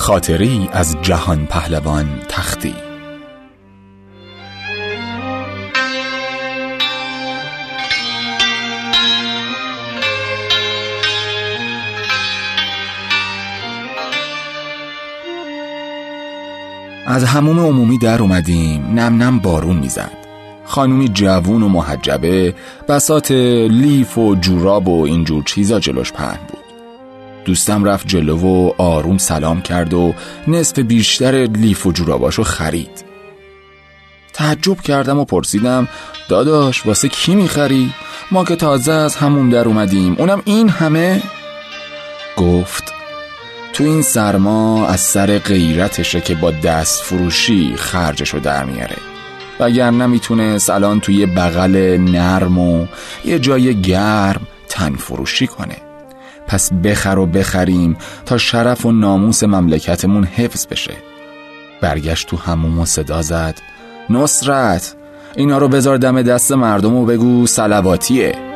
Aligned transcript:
خاطری 0.00 0.68
از 0.72 0.96
جهان 1.02 1.46
پهلوان 1.46 2.06
تختی. 2.28 2.74
از 17.06 17.24
هموم 17.24 17.58
عمومی 17.58 17.98
در 17.98 18.22
اومدیم 18.22 18.86
نم 18.86 19.22
نم 19.22 19.38
بارون 19.38 19.76
می‌زد. 19.76 20.10
خانومی 20.64 21.08
جوون 21.08 21.62
و 21.62 21.68
محجبه 21.68 22.54
بسات 22.88 23.30
لیف 23.70 24.18
و 24.18 24.34
جوراب 24.34 24.88
و 24.88 25.02
اینجور 25.02 25.44
چیزا 25.44 25.80
جلوش 25.80 26.12
پهن 26.12 26.38
بود. 26.48 26.59
دوستم 27.44 27.84
رفت 27.84 28.06
جلو 28.06 28.38
و 28.38 28.72
آروم 28.78 29.18
سلام 29.18 29.62
کرد 29.62 29.94
و 29.94 30.14
نصف 30.48 30.78
بیشتر 30.78 31.32
لیف 31.32 31.86
و 31.86 31.92
جوراباشو 31.92 32.42
خرید 32.42 33.04
تعجب 34.32 34.80
کردم 34.80 35.18
و 35.18 35.24
پرسیدم 35.24 35.88
داداش 36.28 36.86
واسه 36.86 37.08
کی 37.08 37.34
می‌خری؟ 37.34 37.92
ما 38.30 38.44
که 38.44 38.56
تازه 38.56 38.92
از 38.92 39.16
همون 39.16 39.50
در 39.50 39.68
اومدیم 39.68 40.16
اونم 40.18 40.42
این 40.44 40.68
همه؟ 40.68 41.22
گفت 42.36 42.92
تو 43.72 43.84
این 43.84 44.02
سرما 44.02 44.86
از 44.86 45.00
سر 45.00 45.38
غیرتشه 45.38 46.20
که 46.20 46.34
با 46.34 46.50
دست 46.50 47.02
فروشی 47.02 47.74
خرجشو 47.76 48.38
در 48.38 48.64
میاره 48.64 48.96
وگر 49.60 49.90
نمی‌تونه 49.90 50.58
الان 50.68 51.00
توی 51.00 51.26
بغل 51.26 51.96
نرم 52.00 52.58
و 52.58 52.86
یه 53.24 53.38
جای 53.38 53.80
گرم 53.80 54.46
تن 54.68 54.94
فروشی 54.94 55.46
کنه 55.46 55.89
پس 56.50 56.72
بخر 56.72 57.18
و 57.18 57.26
بخریم 57.26 57.96
تا 58.26 58.38
شرف 58.38 58.86
و 58.86 58.92
ناموس 58.92 59.44
مملکتمون 59.44 60.24
حفظ 60.24 60.66
بشه. 60.66 60.94
برگشت 61.80 62.28
تو 62.28 62.36
هموم 62.36 62.78
و 62.78 62.86
صدا 62.86 63.22
زد. 63.22 63.54
نصرت 64.10 64.94
اینا 65.36 65.58
رو 65.58 65.68
بذار 65.68 65.96
دم 65.96 66.22
دست 66.22 66.52
مردم 66.52 66.94
و 66.94 67.04
بگو 67.06 67.46
سلواتیه. 67.46 68.49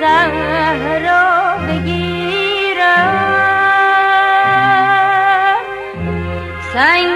صحرا 0.00 1.56
بگیرم. 1.66 3.16
سنگ 6.72 7.15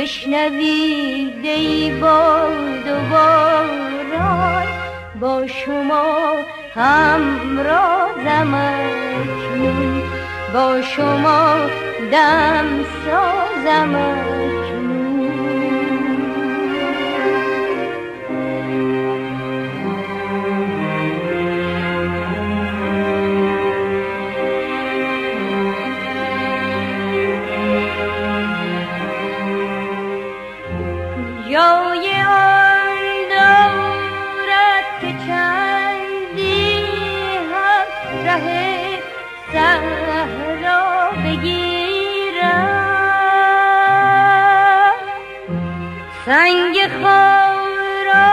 بشنوید 0.00 1.44
ای 1.44 1.90
باد 2.00 2.86
و 2.88 3.00
باران 3.10 4.66
با 5.20 5.46
شما 5.46 6.36
همرازم 6.74 8.54
اکنون. 8.54 10.02
با 10.54 10.82
شما 10.82 11.56
دم 12.12 12.66
سازم 13.04 13.92
جای 13.92 14.69
سنگ 46.30 46.76
خارا 47.02 48.28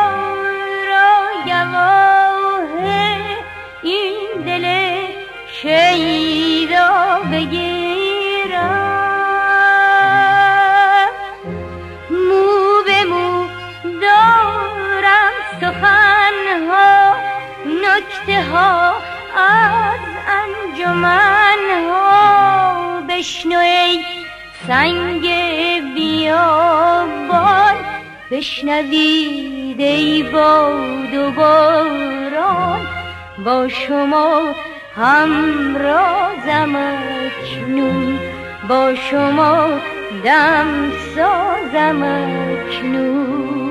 را 0.89 1.09
گواه 1.45 2.71
این 3.83 4.41
دل 4.45 4.65
شیدا 5.61 7.19
بگیرم. 7.31 8.87
سخنها 15.61 17.15
نکته 17.65 18.43
ها 18.43 18.93
از 19.37 19.99
انجمن 20.27 21.61
ها 21.89 23.01
بشنو 23.09 23.59
ای 23.59 24.03
سنگ 24.67 25.26
بشنوید 28.31 29.81
ای 29.81 30.23
باد 30.23 31.13
و 31.13 31.31
باران 31.31 32.87
با 33.45 33.67
شما 33.67 34.55
همرازم 34.95 36.75
اکنون. 36.75 38.19
با 38.69 38.95
شما 38.95 39.69
دم 40.23 40.91
سازم 41.15 42.03
اکنون. 42.03 43.66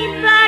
Bye. 0.00 0.39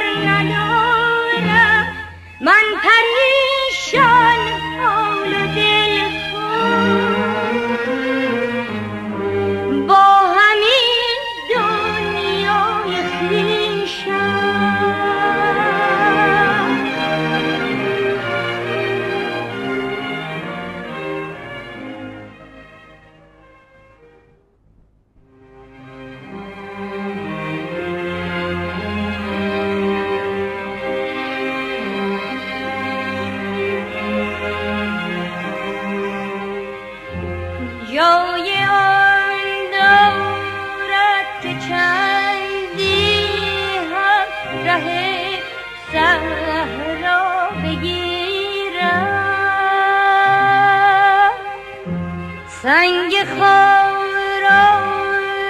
سنگ 52.62 53.12
خارا 53.38 54.66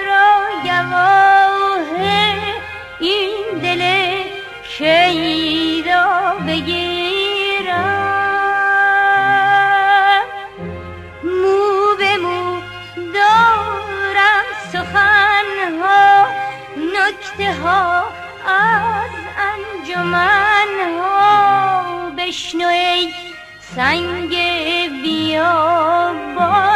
را 0.06 0.28
گواه 0.64 1.90
این 3.00 3.58
دل 3.62 3.82
شیدا 4.68 6.36
بگیرم. 6.46 7.82
مو 11.24 11.96
به 11.98 12.16
مو 12.16 12.60
دارم 13.14 14.46
سخنها 14.72 16.26
نکته 16.76 17.54
ها 17.54 18.04
از 18.46 19.10
انجمن 19.52 20.72
ها 21.00 22.10
بشنو 22.18 22.68
ای 22.68 23.12
سنگ 23.76 24.32
بیابان 25.02 26.71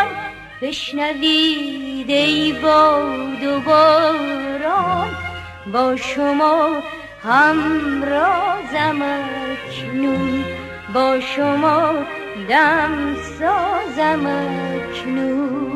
بشنوید 0.63 2.11
ای 2.11 2.53
باد 2.53 3.45
و 3.45 3.61
باران 3.61 5.09
با 5.73 5.97
شما 5.97 6.83
همرازم 7.23 9.03
اکنون 9.03 10.45
با 10.95 11.21
شما 11.21 11.93
دم 12.49 13.17
سازم 13.39 14.27
اکنون. 14.27 15.75